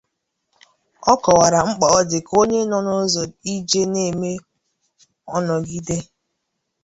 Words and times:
Ọ 1.11 1.13
kọwara 1.23 1.59
mkpà 1.69 1.87
ọ 1.97 1.99
dị 2.09 2.19
na 2.25 2.31
onye 2.41 2.59
nọ 2.69 2.77
n'ụzọ 2.85 3.21
ijè 3.53 3.81
na-eme 3.93 4.31
ọ 5.35 5.37
nọgide 5.45 5.97